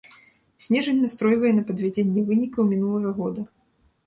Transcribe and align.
Снежань 0.67 1.01
настройвае 1.03 1.51
на 1.57 1.63
падвядзенне 1.67 2.25
вынікаў 2.31 2.63
мінулага 2.73 3.15
года. 3.21 3.41